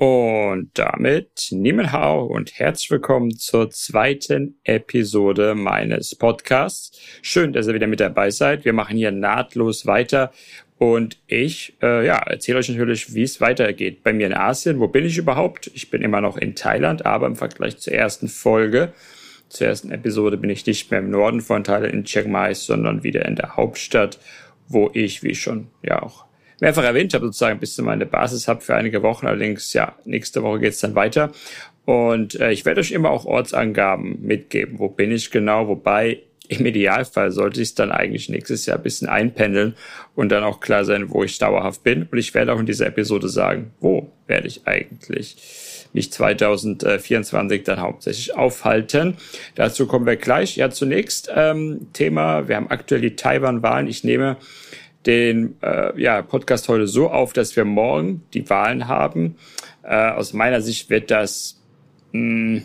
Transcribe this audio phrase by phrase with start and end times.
[0.00, 6.98] Und damit Niemen Hao und herzlich willkommen zur zweiten Episode meines Podcasts.
[7.20, 8.64] Schön, dass ihr wieder mit dabei seid.
[8.64, 10.32] Wir machen hier nahtlos weiter
[10.78, 14.80] und ich äh, ja, erzähle euch natürlich, wie es weitergeht bei mir in Asien.
[14.80, 15.70] Wo bin ich überhaupt?
[15.74, 18.94] Ich bin immer noch in Thailand, aber im Vergleich zur ersten Folge,
[19.50, 23.02] zur ersten Episode bin ich nicht mehr im Norden von Thailand in Chiang Mai, sondern
[23.02, 24.18] wieder in der Hauptstadt,
[24.66, 26.24] wo ich, wie schon ja auch
[26.60, 29.26] mehrfach erwähnt habe, sozusagen bis zu meine Basis habe für einige Wochen.
[29.26, 31.32] Allerdings, ja, nächste Woche geht's dann weiter.
[31.84, 34.78] Und äh, ich werde euch immer auch Ortsangaben mitgeben.
[34.78, 35.66] Wo bin ich genau?
[35.68, 39.76] Wobei im Idealfall sollte ich es dann eigentlich nächstes Jahr ein bisschen einpendeln
[40.16, 42.08] und dann auch klar sein, wo ich dauerhaft bin.
[42.10, 45.36] Und ich werde auch in dieser Episode sagen, wo werde ich eigentlich
[45.92, 49.16] mich 2024 dann hauptsächlich aufhalten.
[49.54, 50.56] Dazu kommen wir gleich.
[50.56, 53.86] Ja, zunächst ähm, Thema, wir haben aktuell die Taiwan-Wahlen.
[53.86, 54.36] Ich nehme
[55.06, 59.36] den äh, ja, Podcast heute so auf, dass wir morgen die Wahlen haben.
[59.82, 61.60] Äh, aus meiner Sicht wird das,
[62.12, 62.20] mh,
[62.58, 62.64] hm,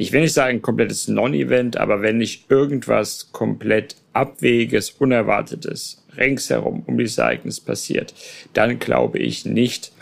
[0.00, 6.84] ich will nicht sagen ein komplettes Non-Event, aber wenn nicht irgendwas komplett Abwegiges, Unerwartetes ringsherum
[6.86, 8.14] um dieses Ereignis passiert,
[8.52, 9.92] dann glaube ich nicht,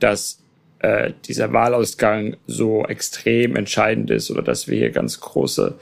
[0.00, 0.38] dass
[0.78, 5.78] äh, dieser Wahlausgang so extrem entscheidend ist oder dass wir hier ganz große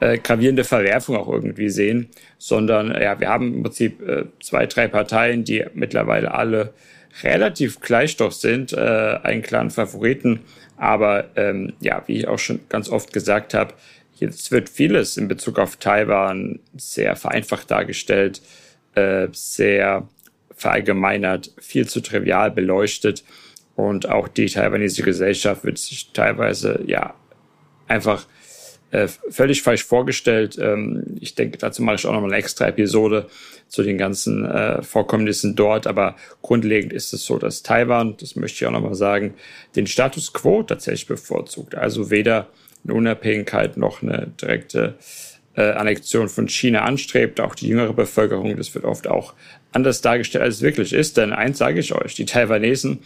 [0.00, 4.88] äh, gravierende Verwerfung auch irgendwie sehen, sondern ja, wir haben im Prinzip äh, zwei, drei
[4.88, 6.72] Parteien, die mittlerweile alle
[7.22, 10.40] relativ gleich doch sind, äh, einen klaren Favoriten.
[10.76, 13.74] Aber ähm, ja, wie ich auch schon ganz oft gesagt habe,
[14.16, 18.40] jetzt wird vieles in Bezug auf Taiwan sehr vereinfacht dargestellt,
[18.94, 20.08] äh, sehr
[20.54, 23.24] verallgemeinert, viel zu trivial beleuchtet.
[23.76, 27.14] Und auch die taiwanesische Gesellschaft wird sich teilweise ja
[27.88, 28.26] einfach
[28.90, 30.58] äh, völlig falsch vorgestellt.
[30.60, 33.26] Ähm, ich denke, dazu mache ich auch noch mal eine extra Episode
[33.68, 35.86] zu den ganzen äh, Vorkommnissen dort.
[35.86, 39.34] Aber grundlegend ist es so, dass Taiwan, das möchte ich auch noch mal sagen,
[39.76, 41.74] den Status quo tatsächlich bevorzugt.
[41.74, 42.48] Also weder
[42.84, 44.96] eine Unabhängigkeit noch eine direkte
[45.54, 47.40] äh, Annexion von China anstrebt.
[47.40, 49.34] Auch die jüngere Bevölkerung, das wird oft auch
[49.72, 51.16] anders dargestellt, als es wirklich ist.
[51.16, 53.00] Denn eins sage ich euch, die Taiwanesen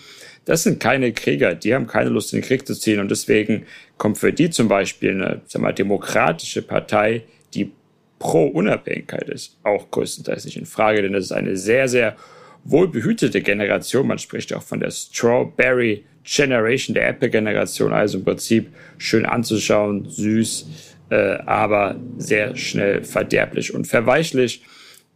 [0.44, 3.00] das sind keine Krieger, die haben keine Lust, in den Krieg zu ziehen.
[3.00, 3.64] Und deswegen
[3.96, 7.22] kommt für die zum Beispiel eine sag mal, demokratische Partei,
[7.54, 7.72] die
[8.18, 12.16] pro Unabhängigkeit ist, auch größtenteils nicht in Frage, denn das ist eine sehr, sehr
[12.64, 14.06] wohlbehütete Generation.
[14.06, 20.66] Man spricht auch von der Strawberry Generation, der Apple-Generation, also im Prinzip schön anzuschauen, süß,
[21.10, 24.62] äh, aber sehr schnell verderblich und verweichlich.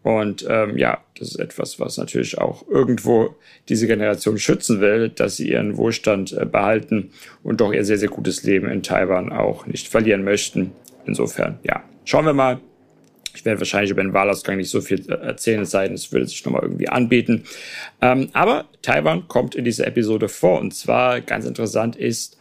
[0.02, 3.34] Und ähm, ja, das ist etwas, was natürlich auch irgendwo
[3.68, 7.10] diese Generation schützen will, dass sie ihren Wohlstand äh, behalten
[7.42, 10.72] und doch ihr sehr, sehr gutes Leben in Taiwan auch nicht verlieren möchten.
[11.06, 12.60] Insofern, ja, schauen wir mal.
[13.34, 16.12] Ich werde wahrscheinlich über den Wahlausgang nicht so viel äh, erzählen, es sei denn, es
[16.12, 17.44] würde sich nochmal irgendwie anbieten.
[18.00, 20.60] Ähm, aber Taiwan kommt in dieser Episode vor.
[20.60, 22.37] Und zwar ganz interessant ist,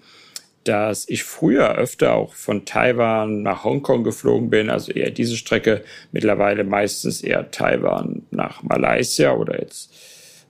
[0.67, 5.83] dass ich früher öfter auch von Taiwan nach Hongkong geflogen bin, also eher diese Strecke,
[6.11, 9.93] mittlerweile meistens eher Taiwan nach Malaysia oder jetzt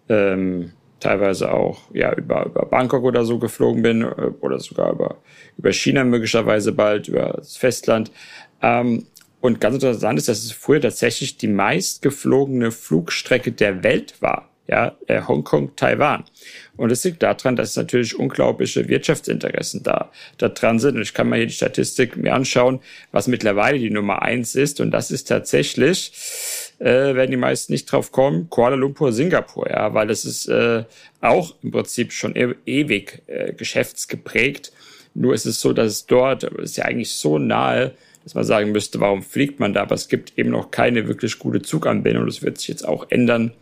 [0.09, 5.17] ähm, teilweise auch ja über, über Bangkok oder so geflogen bin äh, oder sogar über,
[5.57, 8.11] über China möglicherweise bald, über das Festland.
[8.61, 9.05] Ähm,
[9.39, 14.95] und ganz interessant ist, dass es früher tatsächlich die meistgeflogene Flugstrecke der Welt war ja,
[15.07, 16.25] äh, Hongkong, Taiwan.
[16.75, 20.95] Und es liegt daran, dass natürlich unglaubliche Wirtschaftsinteressen da, da dran sind.
[20.95, 22.79] Und ich kann mal hier die Statistik mir anschauen,
[23.11, 24.79] was mittlerweile die Nummer eins ist.
[24.81, 26.11] Und das ist tatsächlich,
[26.79, 30.83] äh, werden die meisten nicht drauf kommen, Kuala Lumpur, Singapur, ja, weil das ist äh,
[31.21, 34.71] auch im Prinzip schon e ewig äh, geschäftsgeprägt.
[35.13, 38.73] Nur ist es so, dass es dort, ist ja eigentlich so nahe, dass man sagen
[38.73, 39.83] müsste, warum fliegt man da?
[39.83, 42.25] Aber es gibt eben noch keine wirklich gute Zuganbindung.
[42.25, 43.53] Das wird sich jetzt auch ändern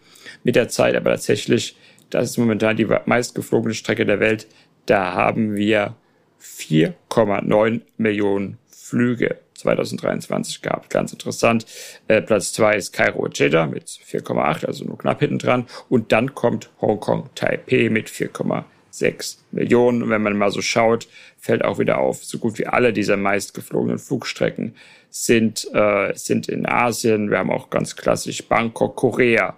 [0.46, 1.76] mit der Zeit, aber tatsächlich,
[2.12, 4.48] das ist momentan die meistgeflogene Strecke der Welt.
[4.86, 5.96] Da haben wir
[6.40, 10.92] 4,9 Millionen Flüge 2023 gehabt.
[10.92, 11.66] Ganz interessant.
[12.08, 15.66] Äh, Platz zwei ist Kairo Jeddah mit 4,8, also nur knapp hinten dran.
[15.90, 20.04] Und dann kommt Hongkong Taipei mit 4,6 Millionen.
[20.04, 21.08] Und wenn man mal so schaut,
[21.40, 24.76] fällt auch wieder auf, so gut wie alle dieser meistgeflogenen Flugstrecken
[25.10, 27.32] sind, äh, sind in Asien.
[27.32, 29.56] Wir haben auch ganz klassisch Bangkok, Korea,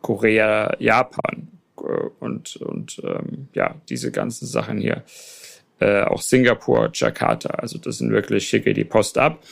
[0.00, 1.48] Korea, Japan
[1.78, 1.82] äh,
[2.20, 5.02] und, und ähm, ja, diese ganzen Sachen hier.
[5.80, 7.48] Äh, auch Singapur, Jakarta.
[7.50, 9.42] Also das sind wirklich, hier geht die Post ab.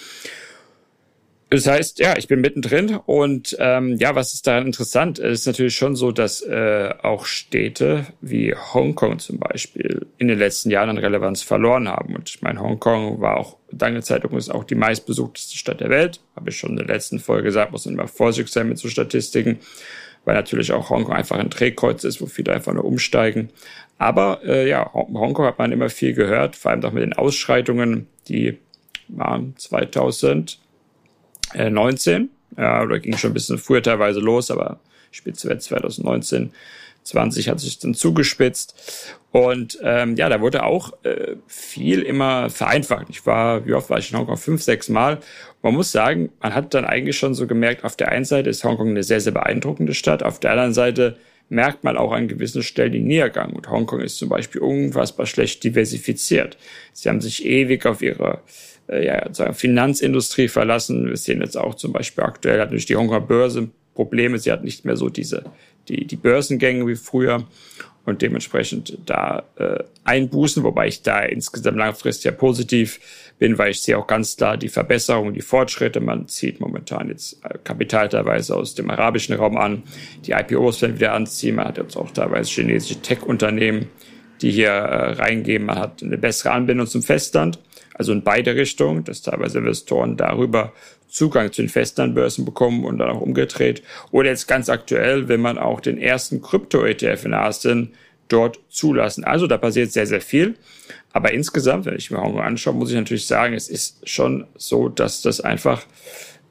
[1.51, 5.19] Das heißt, ja, ich bin mittendrin und ähm, ja, was ist daran interessant?
[5.19, 10.39] Es ist natürlich schon so, dass äh, auch Städte wie Hongkong zum Beispiel in den
[10.39, 12.15] letzten Jahren an Relevanz verloren haben.
[12.15, 16.21] Und ich meine, Hongkong war auch lange Zeit übrigens auch die meistbesuchteste Stadt der Welt.
[16.37, 18.89] Habe ich schon in der letzten Folge gesagt, muss man immer vorsichtig sein mit so
[18.89, 19.59] Statistiken
[20.29, 23.49] weil natürlich auch Hongkong einfach ein Drehkreuz ist, wo viele einfach nur umsteigen.
[23.97, 28.09] Aber äh, ja, Hongkong hat man immer viel gehört, vor allem auch mit den Ausschreitungen,
[28.29, 28.59] die
[29.09, 32.29] waren 2019.
[32.59, 34.81] Ja, oder ging schon ein bisschen früher teilweise los, aber
[35.13, 36.53] Spitzwert 2019
[37.09, 39.15] 20 hat sich dann zugespitzt.
[39.31, 43.09] Und ähm, ja, da wurde auch äh, viel immer vereinfacht.
[43.11, 44.37] Ich war, wie oft war ich in Hongkong?
[44.37, 45.19] Fünf, sechs Mal.
[45.63, 48.65] Man muss sagen, man hat dann eigentlich schon so gemerkt, auf der einen Seite ist
[48.65, 51.17] Hongkong eine sehr, sehr beeindruckende Stadt, auf der anderen Seite
[51.51, 53.53] merkt man auch an gewissen Stellen den Niedergang.
[53.53, 56.59] Und Hongkong ist zum Beispiel unfassbar schlecht diversifiziert.
[56.93, 58.43] Sie haben sich ewig auf ihre
[58.89, 61.09] äh, ja, sagen, Finanzindustrie verlassen.
[61.09, 64.39] Wir sehen jetzt auch zum Beispiel aktuell hat natürlich die Hongkong Börse Probleme.
[64.39, 65.45] Sie hat nicht mehr so diese
[65.89, 67.45] die, die Börsengänge wie früher
[68.09, 73.01] und dementsprechend da äh, einbußen, wobei ich da insgesamt langfristig ja positiv
[73.39, 76.01] bin, weil ich sehe auch ganz klar die Verbesserungen, die Fortschritte.
[76.01, 79.83] Man zieht momentan jetzt äh, Kapital teilweise aus dem arabischen Raum an,
[80.25, 83.89] die IPOs werden wieder anziehen, man hat jetzt auch teilweise chinesische Tech-Unternehmen,
[84.41, 87.59] die hier äh, reingehen, man hat eine bessere Anbindung zum Festland,
[87.95, 90.73] also in beide Richtungen, dass teilweise Investoren darüber
[91.09, 93.83] Zugang zu den Festlandbörsen bekommen und dann auch umgedreht.
[94.11, 97.95] Oder jetzt ganz aktuell, wenn man auch den ersten Krypto-ETF in Asien
[98.29, 99.25] dort zulassen.
[99.25, 100.55] Also da passiert sehr, sehr viel.
[101.13, 104.89] Aber insgesamt, wenn ich mir Hongkong anschaue, muss ich natürlich sagen, es ist schon so,
[104.89, 105.83] dass das einfach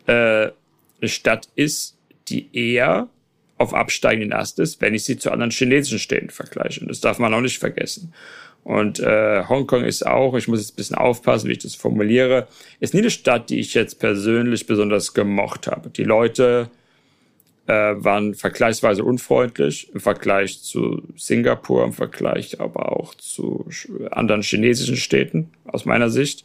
[0.07, 0.50] äh,
[1.00, 1.95] eine Stadt ist,
[2.27, 3.07] die eher
[3.57, 6.81] auf absteigenden Ast ist, wenn ich sie zu anderen chinesischen Städten vergleiche.
[6.81, 8.13] Und das darf man auch nicht vergessen.
[8.68, 12.50] Und äh, Hongkong ist auch, ich muss jetzt ein bisschen aufpassen, wie ich das formuliere,
[12.81, 15.90] ist nie eine Stadt, die ich jetzt persönlich besonders gemocht habe.
[15.90, 16.69] Die Leute
[17.68, 23.69] äh, waren vergleichsweise unfreundlich im Vergleich zu Singapur, im Vergleich aber auch zu
[24.12, 26.44] anderen chinesischen Städten aus meiner Sicht.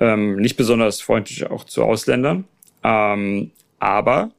[0.00, 2.44] Ähm, nicht besonders freundlich auch zu Ausländern.
[2.84, 4.32] Ähm, aber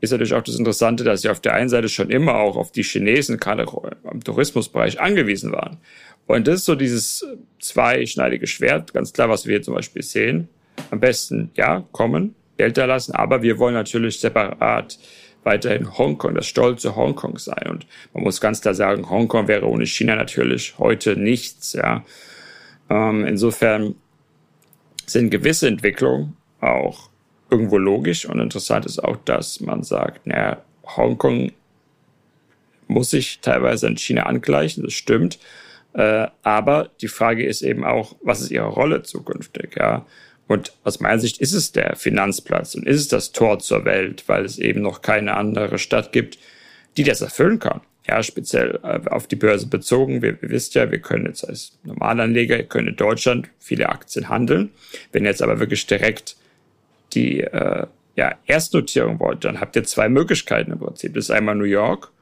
[0.00, 2.70] ist natürlich auch das Interessante, dass sie auf der einen Seite schon immer auch auf
[2.70, 3.66] die Chinesen, gerade
[4.14, 5.78] im Tourismusbereich, angewiesen waren.
[6.26, 7.26] Und das ist so dieses
[7.60, 10.48] zweischneidige Schwert, ganz klar, was wir hier zum Beispiel sehen.
[10.90, 14.98] Am besten, ja, kommen, Geld da lassen, aber wir wollen natürlich separat
[15.42, 17.66] weiterhin Hongkong, das stolze Hongkong sein.
[17.68, 22.04] Und man muss ganz klar sagen, Hongkong wäre ohne China natürlich heute nichts, ja.
[22.88, 23.94] Ähm, insofern
[25.06, 27.10] sind gewisse Entwicklungen auch
[27.50, 30.62] irgendwo logisch und interessant ist auch, dass man sagt, naja,
[30.96, 31.52] Hongkong
[32.86, 35.38] muss sich teilweise an China angleichen, das stimmt.
[35.94, 40.06] Äh, aber die Frage ist eben auch, was ist ihre Rolle zukünftig, ja?
[40.46, 44.24] Und aus meiner Sicht ist es der Finanzplatz und ist es das Tor zur Welt,
[44.26, 46.38] weil es eben noch keine andere Stadt gibt,
[46.98, 47.80] die das erfüllen kann.
[48.06, 50.20] Ja, speziell äh, auf die Börse bezogen.
[50.20, 54.70] Wir, wir wisst ja, wir können jetzt als Normalanleger, könnt in Deutschland viele Aktien handeln.
[55.12, 56.36] Wenn ihr jetzt aber wirklich direkt
[57.14, 57.86] die äh,
[58.16, 61.14] ja, Erstnotierung wollt, dann habt ihr zwei Möglichkeiten im Prinzip.
[61.14, 62.12] Das ist einmal New York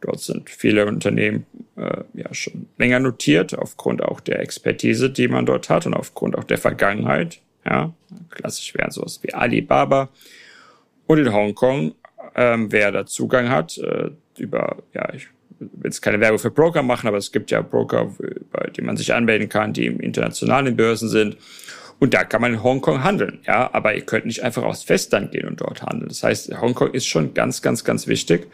[0.00, 1.46] Dort sind viele Unternehmen
[1.76, 6.36] äh, ja schon länger notiert, aufgrund auch der Expertise, die man dort hat und aufgrund
[6.36, 7.40] auch der Vergangenheit.
[7.64, 7.92] Ja,
[8.30, 10.10] klassisch wären sowas wie Alibaba.
[11.06, 11.94] Und in Hongkong,
[12.34, 15.28] ähm, wer da Zugang hat, äh, über, ja, ich
[15.58, 18.12] will jetzt keine Werbung für Broker machen, aber es gibt ja Broker,
[18.52, 21.38] bei denen man sich anmelden kann, die im internationalen Börsen sind.
[21.98, 25.32] Und da kann man in Hongkong handeln, ja, aber ihr könnt nicht einfach aufs Festland
[25.32, 26.08] gehen und dort handeln.
[26.08, 28.48] Das heißt, Hongkong ist schon ganz, ganz, ganz wichtig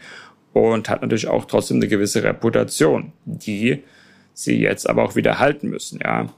[0.53, 3.83] und hat natürlich auch trotzdem eine gewisse Reputation, die
[4.33, 6.29] sie jetzt aber auch wieder halten müssen, ja.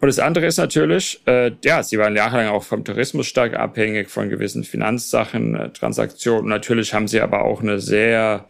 [0.00, 4.08] Und das andere ist natürlich, äh, ja, sie waren jahrelang auch vom Tourismus stark abhängig
[4.08, 6.48] von gewissen Finanzsachen, äh, Transaktionen.
[6.48, 8.46] Natürlich haben sie aber auch eine sehr,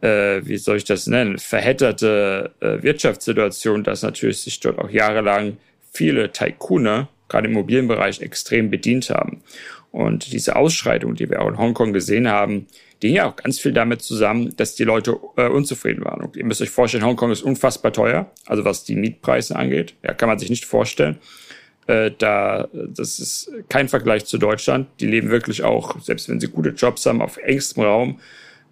[0.00, 5.58] äh, wie soll ich das nennen, verhedderte äh, Wirtschaftssituation, dass natürlich sich dort auch jahrelang
[5.92, 9.42] viele Taikune, gerade im Immobilienbereich, extrem bedient haben.
[9.92, 12.66] Und diese Ausschreitung, die wir auch in Hongkong gesehen haben,
[13.08, 16.22] hing ja auch ganz viel damit zusammen, dass die Leute äh, unzufrieden waren.
[16.22, 19.94] Und ihr müsst euch vorstellen, Hongkong ist unfassbar teuer, also was die Mietpreise angeht.
[20.02, 21.18] Ja, kann man sich nicht vorstellen.
[21.86, 24.88] Äh, da, das ist kein Vergleich zu Deutschland.
[25.00, 28.20] Die leben wirklich auch, selbst wenn sie gute Jobs haben, auf engstem Raum.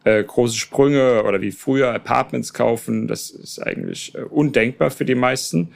[0.04, 5.14] Äh, große Sprünge oder wie früher Apartments kaufen, das ist eigentlich äh, undenkbar für die
[5.14, 5.72] meisten.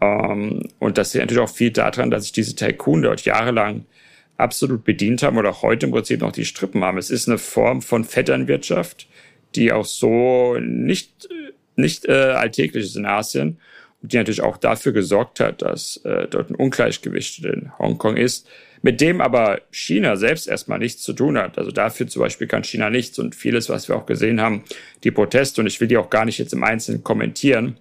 [0.00, 3.84] Ähm, und das liegt natürlich auch viel daran, dass sich diese Tycoon dort jahrelang
[4.42, 6.98] absolut bedient haben oder heute im Prinzip noch die Strippen haben.
[6.98, 9.08] Es ist eine Form von Vetternwirtschaft,
[9.54, 11.28] die auch so nicht,
[11.76, 13.58] nicht äh, alltäglich ist in Asien
[14.02, 18.48] und die natürlich auch dafür gesorgt hat, dass äh, dort ein Ungleichgewicht in Hongkong ist,
[18.82, 21.56] mit dem aber China selbst erstmal nichts zu tun hat.
[21.56, 24.64] Also dafür zum Beispiel kann China nichts und vieles, was wir auch gesehen haben,
[25.04, 27.76] die Proteste, und ich will die auch gar nicht jetzt im Einzelnen kommentieren,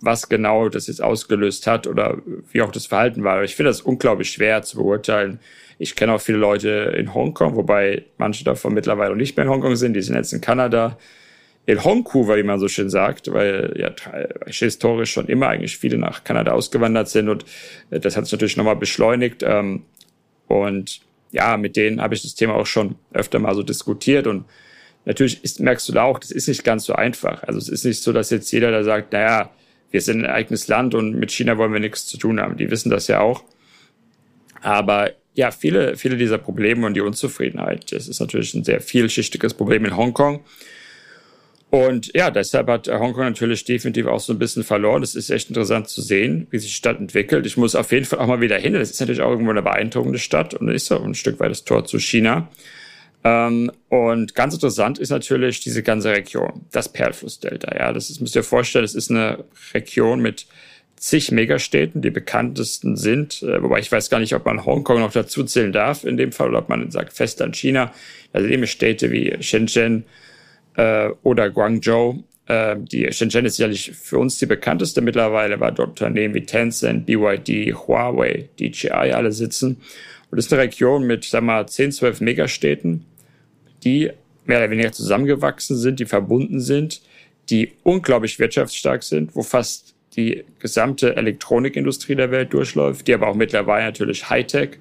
[0.00, 2.18] was genau das jetzt ausgelöst hat oder
[2.50, 3.42] wie auch das Verhalten war.
[3.44, 5.38] Ich finde das unglaublich schwer zu beurteilen,
[5.78, 9.76] Ich kenne auch viele Leute in Hongkong, wobei manche davon mittlerweile nicht mehr in Hongkong
[9.76, 9.94] sind.
[9.94, 10.96] Die sind jetzt in Kanada,
[11.66, 13.90] in Vancouver, wie man so schön sagt, weil ja
[14.46, 17.44] historisch schon immer eigentlich viele nach Kanada ausgewandert sind und
[17.90, 19.42] äh, das hat sich natürlich nochmal beschleunigt.
[19.44, 19.82] Ähm,
[20.48, 21.00] und
[21.30, 24.44] ja, mit denen habe ich das Thema auch schon öfter mal so diskutiert und
[25.04, 27.42] natürlich ist, merkst du da auch, das ist nicht ganz so einfach.
[27.44, 29.50] Also es ist nicht so, dass jetzt jeder da sagt, naja,
[29.90, 32.56] wir sind ein eigenes Land und mit China wollen wir nichts zu tun haben.
[32.56, 33.44] Die wissen das ja auch.
[34.62, 39.54] Aber ja, viele, viele dieser Probleme und die Unzufriedenheit, das ist natürlich ein sehr vielschichtiges
[39.54, 40.44] Problem in Hongkong.
[41.70, 45.02] Und ja, deshalb hat Hongkong natürlich definitiv auch so ein bisschen verloren.
[45.02, 47.46] Es ist echt interessant zu sehen, wie sich die Stadt entwickelt.
[47.46, 48.74] Ich muss auf jeden Fall auch mal wieder hin.
[48.74, 51.64] Das ist natürlich auch irgendwo eine beeindruckende Stadt und ist auch ein Stück weit das
[51.64, 52.48] Tor zu China.
[53.24, 57.76] Ähm, und ganz interessant ist natürlich diese ganze Region, das Perlflussdelta.
[57.76, 60.46] Ja, das ist, müsst ihr vorstellen, es ist eine Region mit
[60.96, 65.12] zig Megastädten, die bekanntesten sind, äh, wobei ich weiß gar nicht, ob man Hongkong noch
[65.12, 67.92] dazu zählen darf in dem Fall oder ob man sagt Festland China.
[68.32, 70.04] Also eben Städte wie Shenzhen
[70.76, 72.24] äh, oder Guangzhou.
[72.46, 77.06] Äh, die Shenzhen ist sicherlich für uns die bekannteste mittlerweile, weil dort Unternehmen wie Tencent,
[77.06, 79.80] BYD, Huawei, DJI alle sitzen.
[80.30, 83.06] Und das ist eine Region mit, sag mal, 10, 12 Megastädten
[83.84, 84.10] die
[84.44, 87.02] mehr oder weniger zusammengewachsen sind, die verbunden sind,
[87.50, 93.34] die unglaublich wirtschaftsstark sind, wo fast die gesamte Elektronikindustrie der Welt durchläuft, die aber auch
[93.34, 94.78] mittlerweile natürlich Hightech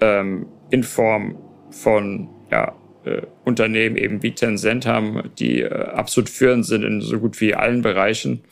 [0.00, 1.36] ähm, in Form
[1.70, 7.18] von ja, äh, Unternehmen eben wie Tencent haben, die äh, absolut führend sind in so
[7.18, 8.42] gut wie allen Bereichen.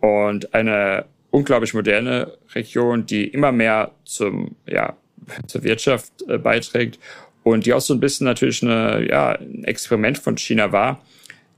[0.00, 4.96] Und eine unglaublich moderne Region, die immer mehr zum, ja,
[5.46, 6.98] zur Wirtschaft äh, beiträgt
[7.46, 11.00] und die auch so ein bisschen natürlich eine, ja, ein Experiment von China war,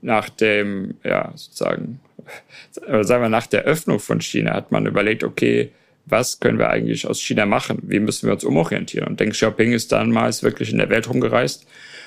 [0.03, 1.99] nach dem, ja, sozusagen,
[3.01, 5.71] sagen wir, nach der Öffnung von China hat man überlegt, okay,
[6.05, 7.79] was können wir eigentlich aus China machen?
[7.81, 9.07] Wie müssen wir uns umorientieren?
[9.07, 11.65] Und Deng Xiaoping ist dann mal wirklich in der Welt rumgereist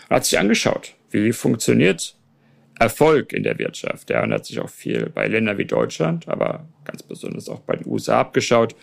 [0.09, 2.15] und hat sich angeschaut, wie funktioniert
[2.79, 4.11] Erfolg in der Wirtschaft.
[4.11, 7.75] Ja, und hat sich auch viel bei Ländern wie Deutschland, aber ganz besonders auch bei
[7.75, 8.77] den USA abgeschaut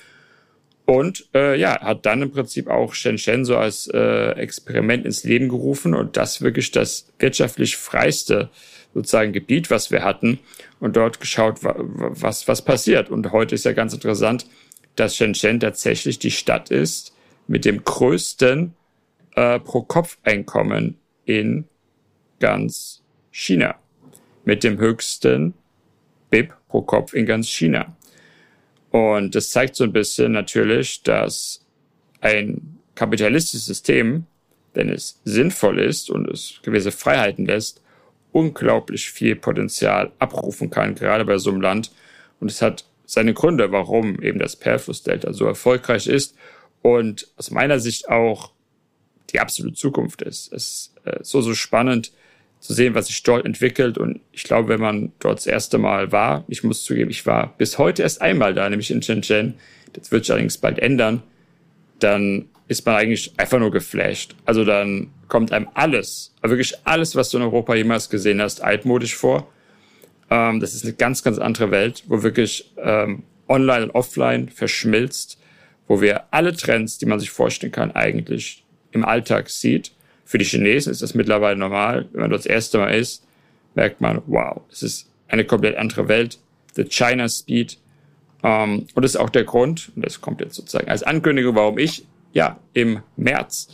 [0.90, 5.48] und äh, ja, hat dann im Prinzip auch Shenzhen so als äh, Experiment ins Leben
[5.48, 8.50] gerufen und das wirklich das wirtschaftlich freiste
[8.96, 10.40] sozusagen Gebiet, was wir hatten
[10.80, 13.12] und dort geschaut, was, was passiert.
[13.12, 14.48] Und heute ist ja ganz interessant,
[14.96, 17.14] dass Shenzhen tatsächlich die Stadt ist
[17.46, 18.74] mit dem größten
[19.36, 21.66] äh, Pro-Kopf-Einkommen in
[22.40, 23.76] ganz China.
[24.44, 25.54] Mit dem höchsten
[26.32, 27.96] BIP pro Kopf in ganz China.
[28.92, 31.66] Und das zeigt so ein bisschen natürlich, dass
[32.22, 34.26] ein kapitalistisches System,
[34.74, 37.82] wenn es sinnvoll ist und es gewisse Freiheiten lässt,
[38.32, 41.92] unglaublich viel Potenzial abrufen kann, gerade bei so einem Land.
[42.40, 46.36] Und es hat seine Gründe, warum eben das Perfluss-Delta so erfolgreich ist
[46.82, 48.52] und aus meiner Sicht auch
[49.32, 50.52] die absolute Zukunft ist.
[50.54, 52.12] Es ist äh, so, so spannend,
[52.60, 53.98] zu sehen, was sich dort entwickelt.
[53.98, 57.54] Und ich glaube, wenn man dort das erste Mal war, ich muss zugeben, ich war
[57.58, 59.56] bis heute erst einmal da, nämlich in Shenzhen.
[59.94, 61.24] Das wird sich allerdings bald ändern.
[62.00, 64.36] Dann ist man eigentlich einfach nur geflasht.
[64.46, 69.16] Also dann kommt einem alles, wirklich alles, was du in Europa jemals gesehen hast, altmodisch
[69.16, 69.52] vor.
[70.30, 75.40] Ähm, das ist eine ganz, ganz andere Welt, wo wirklich ähm, online und offline verschmilzt,
[75.88, 79.92] wo wir alle Trends, die man sich vorstellen kann, eigentlich im Alltag sieht
[80.30, 82.08] für die Chinesen ist das mittlerweile normal.
[82.12, 83.26] Wenn man dort das erste Mal ist,
[83.74, 86.38] merkt man, wow, es ist eine komplett andere Welt.
[86.76, 87.80] The China Speed.
[88.44, 91.80] Ähm, und das ist auch der Grund, und das kommt jetzt sozusagen als Ankündigung, warum
[91.80, 93.70] ich, ja, im März,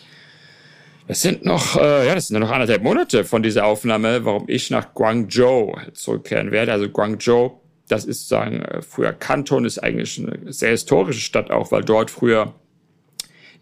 [1.10, 4.70] das sind noch, äh, ja, das sind noch anderthalb Monate von dieser Aufnahme, warum ich
[4.70, 6.72] nach Guangzhou zurückkehren werde.
[6.72, 7.60] Also Guangzhou,
[7.90, 12.12] das ist sozusagen äh, früher Kanton, ist eigentlich eine sehr historische Stadt auch, weil dort
[12.12, 12.54] früher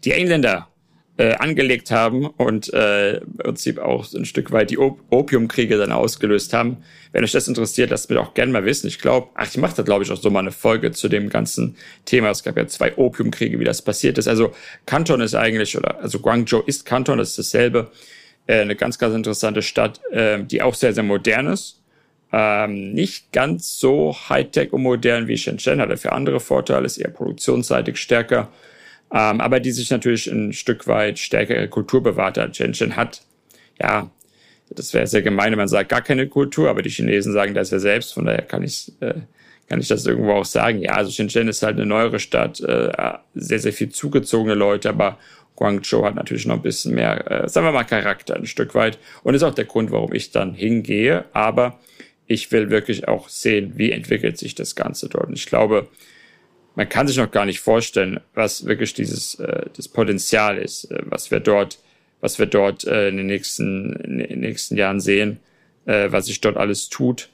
[0.04, 0.68] die Engländer
[1.16, 5.92] äh, angelegt haben und äh, im Prinzip auch ein Stück weit die Op Opiumkriege dann
[5.92, 6.78] ausgelöst haben.
[7.12, 8.88] Wenn euch das interessiert, lasst mir auch gerne mal wissen.
[8.88, 11.28] Ich glaube, ach, ich mache da glaube ich auch so mal eine Folge zu dem
[11.28, 12.30] ganzen Thema.
[12.30, 14.26] Es gab ja zwei Opiumkriege, wie das passiert ist.
[14.26, 14.52] Also
[14.86, 17.92] Kanton ist eigentlich, oder also Guangzhou ist Kanton, das ist dasselbe.
[18.46, 21.80] Äh, eine ganz, ganz interessante Stadt, äh, die auch sehr, sehr modern ist.
[22.32, 27.10] Ähm, nicht ganz so Hightech und modern wie Shenzhen, hat dafür andere Vorteile, ist eher
[27.10, 28.48] produktionsseitig stärker
[29.12, 32.56] ähm, aber die sich natürlich ein Stück weit stärkere Kultur bewahrt hat.
[32.56, 33.22] Shenzhen hat,
[33.80, 34.10] ja,
[34.70, 37.70] das wäre sehr gemein, wenn man sagt, gar keine Kultur, aber die Chinesen sagen das
[37.70, 39.14] ja selbst, von daher kann ich, äh,
[39.68, 40.80] kann ich das irgendwo auch sagen.
[40.80, 42.90] Ja, also Shenzhen ist halt eine neuere Stadt, äh,
[43.34, 45.18] sehr, sehr viel zugezogene Leute, aber
[45.56, 48.98] Guangzhou hat natürlich noch ein bisschen mehr, äh, sagen wir mal, Charakter ein Stück weit
[49.22, 51.78] und ist auch der Grund, warum ich dann hingehe, aber
[52.26, 55.28] ich will wirklich auch sehen, wie entwickelt sich das Ganze dort.
[55.28, 55.88] Und ich glaube,
[56.74, 61.02] man kann sich noch gar nicht vorstellen, was wirklich dieses äh, das Potenzial ist, äh,
[61.04, 61.78] was wir dort,
[62.20, 65.38] was wir dort äh, in den nächsten in den nächsten Jahren sehen,
[65.86, 67.30] äh, was sich dort alles tut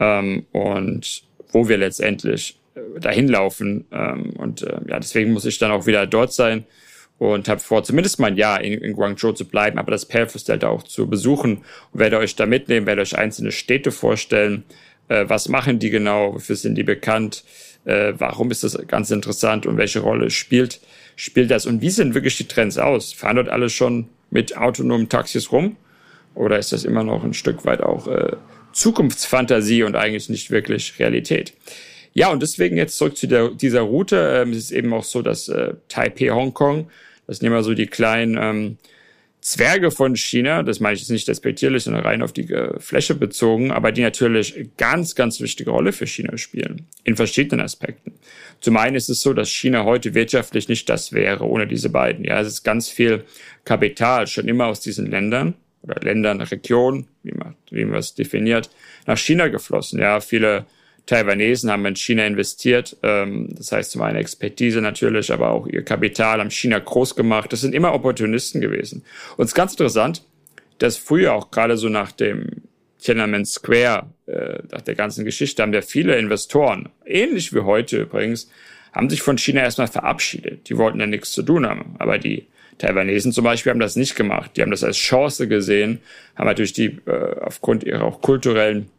[0.00, 3.86] ähm, und wo wir letztendlich äh, dahin laufen.
[3.92, 6.64] Ähm, und äh, ja, deswegen muss ich dann auch wieder dort sein
[7.18, 10.48] und habe vor, zumindest mal ein Jahr in, in Guangzhou zu bleiben, aber das Perfest
[10.48, 11.58] Delta auch zu besuchen
[11.92, 14.64] und werde euch da mitnehmen, werde euch einzelne Städte vorstellen.
[15.08, 16.34] Äh, was machen die genau?
[16.34, 17.44] Wofür sind die bekannt?
[17.84, 20.80] Äh, warum ist das ganz interessant und welche Rolle spielt,
[21.14, 21.66] spielt das?
[21.66, 23.12] Und wie sehen wirklich die Trends aus?
[23.12, 25.76] Fahren dort alle schon mit autonomen Taxis rum?
[26.34, 28.36] Oder ist das immer noch ein Stück weit auch äh,
[28.72, 31.54] Zukunftsfantasie und eigentlich nicht wirklich Realität?
[32.12, 34.42] Ja, und deswegen jetzt zurück zu der, dieser Route.
[34.42, 36.90] Ähm, es ist eben auch so, dass äh, Taipei, Hongkong,
[37.26, 38.78] das sind immer so die kleinen ähm,
[39.46, 43.14] Zwerge von China, das meine ich jetzt nicht despektierlich, sondern rein auf die äh, Fläche
[43.14, 48.14] bezogen, aber die natürlich ganz, ganz wichtige Rolle für China spielen, in verschiedenen Aspekten.
[48.60, 52.24] Zum einen ist es so, dass China heute wirtschaftlich nicht das wäre ohne diese beiden.
[52.24, 53.22] Ja, es ist ganz viel
[53.64, 58.68] Kapital schon immer aus diesen Ländern oder Ländern, Regionen, wie man, wie man es definiert,
[59.06, 60.00] nach China geflossen.
[60.00, 60.66] Ja, viele
[61.06, 62.96] Taiwanesen haben in China investiert.
[63.02, 67.52] Ähm, das heißt zum einen Expertise natürlich, aber auch ihr Kapital haben China groß gemacht.
[67.52, 69.04] Das sind immer Opportunisten gewesen.
[69.36, 70.24] Und es ist ganz interessant,
[70.78, 72.48] dass früher auch gerade so nach dem
[72.98, 78.50] Tiananmen Square, äh, nach der ganzen Geschichte, haben ja viele Investoren, ähnlich wie heute übrigens,
[78.92, 80.68] haben sich von China erstmal verabschiedet.
[80.68, 81.94] Die wollten ja nichts zu tun haben.
[81.98, 82.46] Aber die
[82.78, 84.52] Taiwanesen zum Beispiel haben das nicht gemacht.
[84.56, 86.00] Die haben das als Chance gesehen,
[86.34, 88.90] haben natürlich die äh, aufgrund ihrer auch kulturellen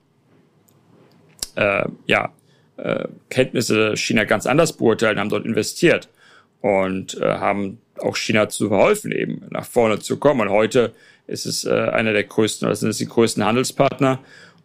[1.57, 2.33] äh, ja,
[2.77, 6.09] äh, Kenntnisse China ganz anders beurteilen, haben dort investiert
[6.61, 10.41] und äh, haben auch China zu verholfen, eben nach vorne zu kommen.
[10.41, 10.93] Und heute
[11.25, 14.19] ist es äh, einer der größten, oder sind es die größten Handelspartner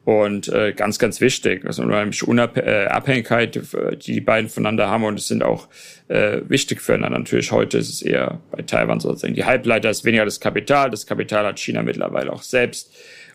[0.05, 1.65] und äh, ganz, ganz wichtig.
[1.65, 5.69] Also unheimliche Unab äh, Abhängigkeit, die die beiden voneinander haben und es sind auch
[6.09, 7.19] äh, wichtig füreinander.
[7.19, 10.91] Natürlich heute ist es eher bei Taiwan sozusagen die Halbleiter ist weniger das Kapital.
[10.91, 12.93] Das Kapital hat China mittlerweile auch selbst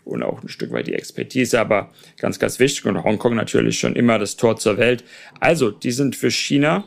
[0.08, 3.96] und auch ein Stück weit die Expertise, aber ganz, ganz wichtig und Hongkong natürlich schon
[3.96, 5.04] immer das Tor zur Welt.
[5.40, 6.86] Also, die sind für China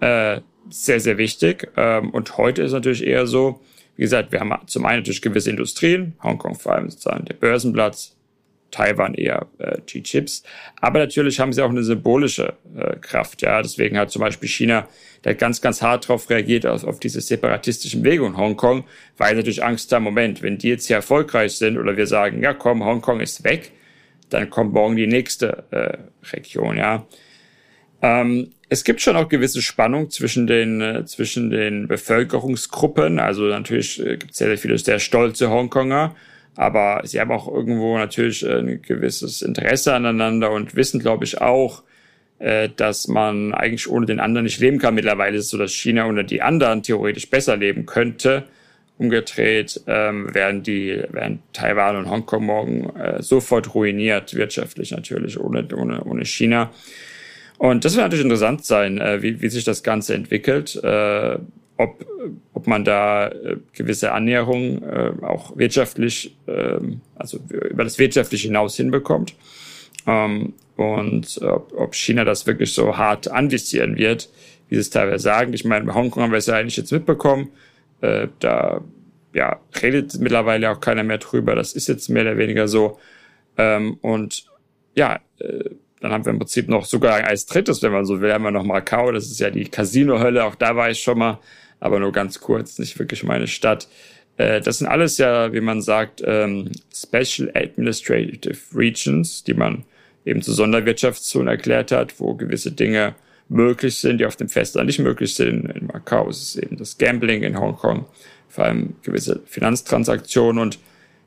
[0.00, 3.60] äh, sehr, sehr wichtig ähm, und heute ist natürlich eher so,
[3.96, 8.16] wie gesagt, wir haben zum einen natürlich gewisse Industrien, Hongkong vor allem sozusagen der Börsenplatz,
[8.72, 10.42] Taiwan eher äh, G-Chips.
[10.80, 13.42] Aber natürlich haben sie auch eine symbolische äh, Kraft.
[13.42, 14.88] Ja, deswegen hat zum Beispiel China
[15.22, 18.84] da ganz, ganz hart darauf reagiert auf, auf diese separatistischen Bewegungen in Hongkong,
[19.16, 22.54] weil natürlich Angst haben, Moment, wenn die jetzt hier erfolgreich sind oder wir sagen, ja
[22.54, 23.70] komm, Hongkong ist weg,
[24.30, 25.98] dann kommt morgen die nächste äh,
[26.32, 26.76] Region.
[26.76, 27.06] Ja,
[28.00, 33.20] ähm, es gibt schon auch gewisse Spannung zwischen den äh, zwischen den Bevölkerungsgruppen.
[33.20, 36.16] Also natürlich äh, gibt es sehr, sehr viele sehr stolze Hongkonger
[36.56, 41.40] aber sie haben auch irgendwo natürlich äh, ein gewisses Interesse aneinander und wissen, glaube ich,
[41.40, 41.82] auch,
[42.38, 44.94] äh, dass man eigentlich ohne den anderen nicht leben kann.
[44.94, 48.44] Mittlerweile ist es so, dass China ohne die anderen theoretisch besser leben könnte.
[48.98, 55.66] Umgedreht ähm, werden die werden Taiwan und Hongkong morgen äh, sofort ruiniert, wirtschaftlich natürlich, ohne,
[55.74, 56.70] ohne, ohne China.
[57.58, 60.76] Und das wird natürlich interessant sein, äh, wie, wie sich das Ganze entwickelt.
[60.82, 61.38] Äh,
[61.76, 62.04] ob,
[62.52, 66.78] ob man da äh, gewisse Annäherungen äh, auch wirtschaftlich, äh,
[67.16, 69.34] also über das wirtschaftliche hinaus hinbekommt.
[70.06, 74.30] Ähm, und ob, ob China das wirklich so hart anvisieren wird,
[74.68, 75.52] wie sie es teilweise sagen.
[75.52, 77.50] Ich meine, bei Hongkong haben wir es ja eigentlich jetzt mitbekommen.
[78.00, 78.80] Äh, da
[79.34, 81.54] ja, redet mittlerweile auch keiner mehr drüber.
[81.54, 82.98] Das ist jetzt mehr oder weniger so.
[83.56, 84.46] Ähm, und
[84.94, 88.32] ja, äh, dann haben wir im Prinzip noch sogar als drittes, wenn man so will,
[88.32, 89.12] haben wir noch Macau.
[89.12, 90.44] Das ist ja die Casino-Hölle.
[90.44, 91.38] Auch da war ich schon mal
[91.82, 93.88] aber nur ganz kurz, nicht wirklich meine Stadt.
[94.36, 99.84] Äh, das sind alles ja, wie man sagt, ähm, Special Administrative Regions, die man
[100.24, 103.16] eben zu Sonderwirtschaftszonen erklärt hat, wo gewisse Dinge
[103.48, 105.68] möglich sind, die auf dem Festland nicht möglich sind.
[105.70, 108.06] In Macau ist es eben das Gambling, in Hongkong
[108.48, 110.78] vor allem gewisse Finanztransaktionen und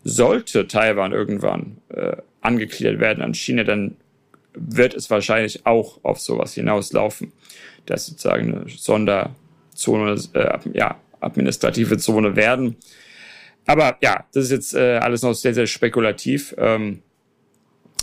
[0.03, 3.97] sollte Taiwan irgendwann äh, angegliedert werden an China, dann
[4.53, 7.33] wird es wahrscheinlich auch auf sowas hinauslaufen,
[7.87, 9.35] dass sozusagen eine Sonder
[9.75, 12.77] Zone, äh, ja, administrative Zone werden.
[13.65, 17.01] Aber ja, das ist jetzt äh, alles noch sehr, sehr spekulativ, ähm,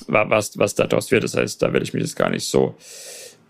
[0.06, 1.24] was, was daraus wird.
[1.24, 2.74] Das heißt, da werde ich mich jetzt gar nicht so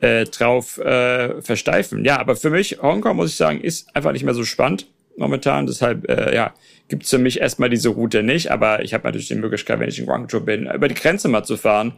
[0.00, 2.04] äh, drauf äh, versteifen.
[2.04, 5.66] Ja, aber für mich, Hongkong, muss ich sagen, ist einfach nicht mehr so spannend momentan.
[5.66, 6.52] Deshalb, äh, ja,
[6.88, 8.50] gibt's für mich erstmal diese Route nicht.
[8.50, 11.44] Aber ich habe natürlich die Möglichkeit, wenn ich in Guangzhou bin, über die Grenze mal
[11.44, 11.94] zu fahren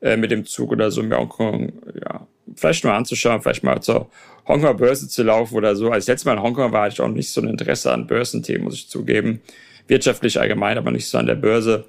[0.00, 4.10] äh, mit dem Zug oder so, mir Hongkong, ja, vielleicht mal anzuschauen, vielleicht mal zur
[4.46, 5.90] Hongkonger Börse zu laufen oder so.
[5.90, 8.74] Als letztes Mal in Hongkong war ich auch nicht so ein Interesse an Börsenthemen, muss
[8.74, 9.40] ich zugeben.
[9.88, 11.84] Wirtschaftlich allgemein, aber nicht so an der Börse.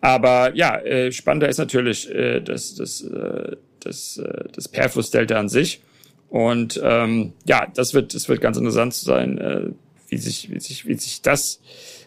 [0.00, 5.48] Aber ja, äh, spannender ist natürlich äh, das, das, äh, das, äh, das Perfluss-Delta an
[5.48, 5.80] sich.
[6.28, 9.70] Und ähm, ja, das wird, das wird ganz interessant sein, äh,
[10.08, 11.60] wie sich, wie sich, wie sich das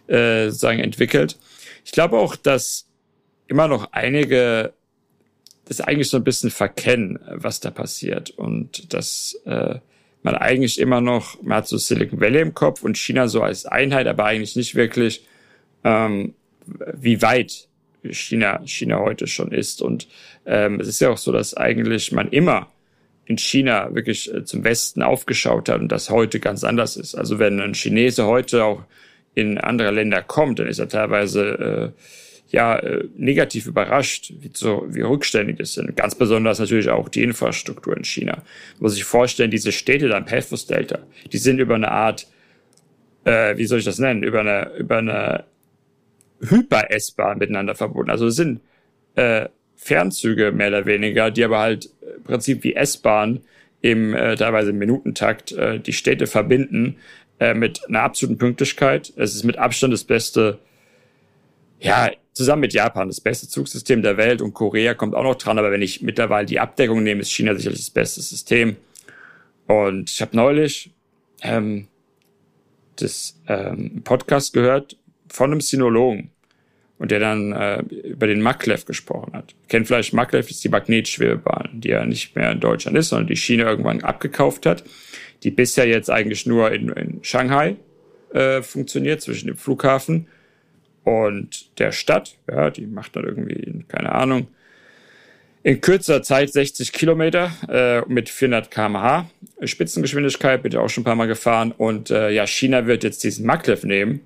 [0.07, 1.37] äh, sozusagen entwickelt.
[1.83, 2.87] Ich glaube auch, dass
[3.47, 4.73] immer noch einige
[5.71, 8.31] das eigentlich so ein bisschen verkennen, was da passiert.
[8.31, 9.75] Und dass äh,
[10.21, 13.65] man eigentlich immer noch, man hat so Silicon Valley im Kopf und China so als
[13.65, 15.25] Einheit, aber eigentlich nicht wirklich,
[15.85, 16.33] ähm,
[16.93, 17.69] wie weit
[18.03, 19.81] China, China heute schon ist.
[19.81, 20.09] Und
[20.45, 22.67] ähm, es ist ja auch so, dass eigentlich man immer
[23.25, 27.15] in China wirklich äh, zum Westen aufgeschaut hat und das heute ganz anders ist.
[27.15, 28.83] Also wenn ein Chinese heute auch
[29.35, 32.01] in andere Länder kommt, dann ist er teilweise äh,
[32.51, 35.95] ja äh, negativ überrascht, wie, so, wie rückständig das sind.
[35.95, 38.33] Ganz besonders natürlich auch die Infrastruktur in China.
[38.35, 38.45] Man
[38.79, 40.99] muss sich vorstellen, diese Städte da im Pathos Delta,
[41.31, 42.27] die sind über eine Art,
[43.25, 45.45] äh, wie soll ich das nennen, über eine, über eine
[46.41, 48.11] Hyper-S-Bahn miteinander verbunden.
[48.11, 48.61] Also es sind
[49.15, 53.41] äh, Fernzüge mehr oder weniger, die aber halt im Prinzip wie S-Bahn
[53.81, 56.97] im äh, teilweise im Minutentakt äh, die Städte verbinden
[57.39, 59.11] äh, mit einer absoluten Pünktlichkeit.
[59.15, 60.59] Es ist mit Abstand das beste,
[61.81, 65.57] ja, zusammen mit Japan das beste Zugsystem der Welt und Korea kommt auch noch dran,
[65.57, 68.77] aber wenn ich mittlerweile die Abdeckung nehme, ist China sicherlich das beste System.
[69.67, 70.91] Und ich habe neulich
[71.41, 71.87] ähm,
[72.97, 76.31] das ähm, Podcast gehört von einem Sinologen
[76.99, 79.55] und der dann äh, über den Maglev gesprochen hat.
[79.67, 83.35] Kennt vielleicht Maglev ist die Magnetschwebebahn, die ja nicht mehr in Deutschland ist, sondern die
[83.35, 84.83] China irgendwann abgekauft hat,
[85.41, 87.75] die bisher jetzt eigentlich nur in, in Shanghai
[88.33, 90.27] äh, funktioniert, zwischen dem Flughafen
[91.03, 92.35] und der Stadt.
[92.49, 94.47] Ja, die macht dann irgendwie, keine Ahnung,
[95.63, 99.29] in kürzer Zeit 60 Kilometer äh, mit 400 km/h
[99.63, 101.71] Spitzengeschwindigkeit, bitte auch schon ein paar Mal gefahren.
[101.71, 104.21] Und äh, ja, China wird jetzt diesen Maglev nehmen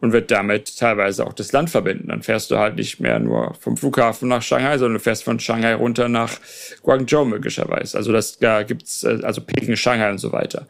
[0.00, 2.08] und wird damit teilweise auch das Land verbinden.
[2.08, 5.38] Dann fährst du halt nicht mehr nur vom Flughafen nach Shanghai, sondern du fährst von
[5.38, 6.40] Shanghai runter nach
[6.82, 7.96] Guangzhou möglicherweise.
[7.96, 10.66] Also das, da gibt's äh, also Peking, Shanghai und so weiter.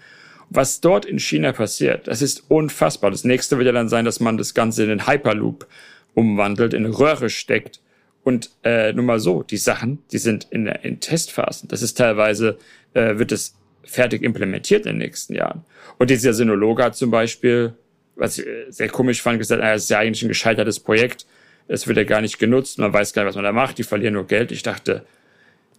[0.50, 3.12] Was dort in China passiert, das ist unfassbar.
[3.12, 5.66] Das nächste wird ja dann sein, dass man das Ganze in den Hyperloop
[6.14, 7.80] umwandelt, in Röhre steckt
[8.24, 11.68] und äh, nur mal so, die Sachen, die sind in, in Testphasen.
[11.68, 12.58] Das ist teilweise,
[12.94, 15.64] äh, wird es fertig implementiert in den nächsten Jahren.
[15.98, 17.72] Und dieser Synologe hat zum Beispiel,
[18.16, 21.26] was ich äh, sehr komisch fand, gesagt, das ist ja eigentlich ein gescheitertes Projekt.
[21.68, 23.84] Es wird ja gar nicht genutzt, man weiß gar nicht, was man da macht, die
[23.84, 24.50] verlieren nur Geld.
[24.50, 25.04] Ich dachte,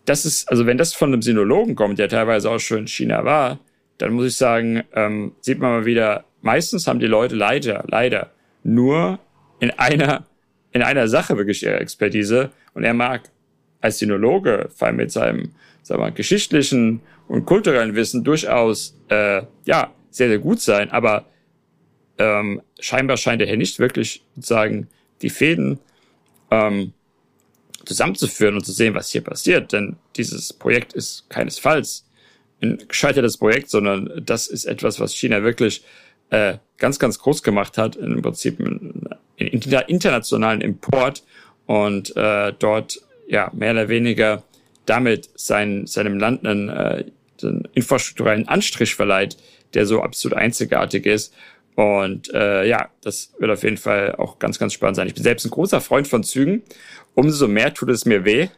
[0.05, 3.23] das ist, also wenn das von einem Sinologen kommt, der teilweise auch schon in China
[3.23, 3.59] war,
[4.01, 8.31] dann muss ich sagen, ähm, sieht man mal wieder, meistens haben die Leute leider, leider
[8.63, 9.19] nur
[9.59, 10.25] in einer
[10.73, 13.23] in einer Sache wirklich ihre Expertise und er mag
[13.81, 15.51] als Sinologe, vor allem mit seinem
[15.83, 21.25] sagen wir, geschichtlichen und kulturellen Wissen durchaus äh, ja sehr, sehr gut sein, aber
[22.17, 24.87] ähm, scheinbar scheint er hier nicht wirklich sozusagen
[25.21, 25.79] die Fäden
[26.49, 26.93] ähm,
[27.85, 29.73] zusammenzuführen und zu sehen, was hier passiert.
[29.73, 32.05] Denn dieses Projekt ist keinesfalls
[32.61, 35.83] ein gescheitertes Projekt, sondern das ist etwas, was China wirklich
[36.29, 41.23] äh, ganz, ganz groß gemacht hat, im Prinzip einen, internationalen Import
[41.65, 44.43] und äh, dort ja mehr oder weniger
[44.85, 47.05] damit sein, seinem Land einen, äh,
[47.41, 49.37] einen infrastrukturellen Anstrich verleiht,
[49.73, 51.33] der so absolut einzigartig ist.
[51.75, 55.07] Und äh, ja, das wird auf jeden Fall auch ganz, ganz spannend sein.
[55.07, 56.63] Ich bin selbst ein großer Freund von Zügen.
[57.15, 58.49] Umso mehr tut es mir weh,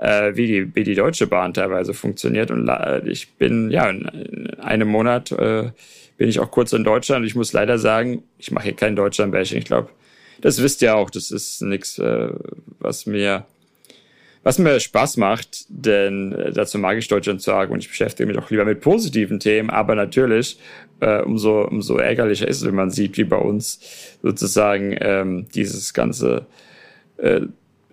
[0.00, 2.50] äh, wie, die, wie die Deutsche Bahn teilweise funktioniert.
[2.50, 2.70] Und
[3.06, 5.70] ich bin ja in, in einem Monat äh,
[6.16, 7.24] bin ich auch kurz in Deutschland.
[7.26, 9.58] Ich muss leider sagen, ich mache hier kein Deutschland-Bashing.
[9.58, 9.90] Ich glaube,
[10.40, 11.10] das wisst ihr auch.
[11.10, 12.30] Das ist nichts, äh,
[12.78, 13.46] was mir
[14.42, 18.38] was mir Spaß macht, denn äh, dazu mag ich Deutschland sagen und ich beschäftige mich
[18.38, 20.58] auch lieber mit positiven Themen, aber natürlich
[21.00, 23.80] äh, umso, umso ärgerlicher ist es, wenn man sieht, wie bei uns
[24.22, 26.46] sozusagen ähm, dieses ganze
[27.18, 27.42] äh,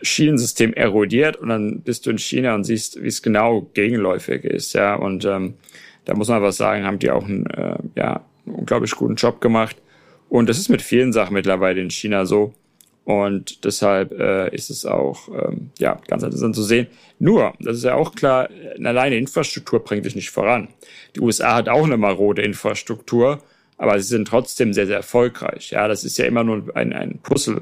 [0.01, 4.73] Schienensystem erodiert und dann bist du in China und siehst, wie es genau gegenläufig ist,
[4.73, 5.55] ja, und ähm,
[6.05, 9.75] da muss man was sagen, haben die auch einen, äh, ja, unglaublich guten Job gemacht.
[10.29, 12.53] Und das ist mit vielen Sachen mittlerweile in China so.
[13.03, 16.87] Und deshalb äh, ist es auch ähm, ja, ganz interessant zu sehen.
[17.19, 20.69] Nur, das ist ja auch klar, eine alleine Infrastruktur bringt dich nicht voran.
[21.15, 23.41] Die USA hat auch eine marode Infrastruktur,
[23.77, 25.71] aber sie sind trotzdem sehr, sehr erfolgreich.
[25.71, 27.61] Ja, das ist ja immer nur ein, ein Puzzle,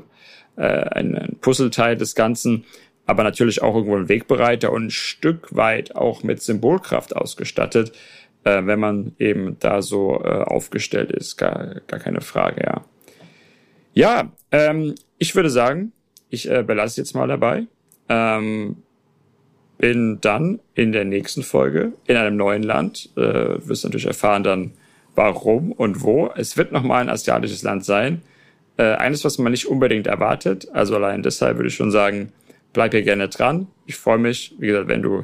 [0.57, 2.65] äh, ein, ein Puzzleteil des Ganzen,
[3.05, 7.91] aber natürlich auch irgendwo ein Wegbereiter und ein Stück weit auch mit Symbolkraft ausgestattet
[8.45, 11.35] äh, wenn man eben da so äh, aufgestellt ist.
[11.35, 12.85] Gar, gar keine Frage, ja.
[13.93, 15.91] Ja, ähm, ich würde sagen,
[16.29, 17.65] ich äh, belasse jetzt mal dabei.
[18.07, 18.77] Ähm,
[19.77, 23.09] bin dann in der nächsten Folge in einem neuen Land.
[23.17, 24.73] Äh, wirst natürlich erfahren dann,
[25.15, 26.29] warum und wo.
[26.35, 28.21] Es wird nochmal ein asiatisches Land sein.
[28.77, 30.67] Äh, eines, was man nicht unbedingt erwartet.
[30.73, 32.33] Also allein deshalb würde ich schon sagen,
[32.73, 33.67] bleib hier gerne dran.
[33.85, 35.23] Ich freue mich, wie gesagt, wenn du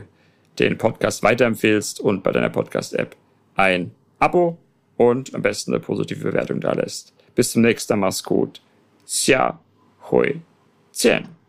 [0.60, 3.16] den Podcast weiterempfehlst und bei deiner Podcast-App
[3.56, 4.58] ein Abo
[4.98, 7.14] und am besten eine positive Bewertung da lässt.
[7.36, 8.62] Bis zum nächsten Mal, mach's gut.
[9.06, 9.60] Xia
[10.10, 10.42] Hui
[10.92, 11.41] Zhen.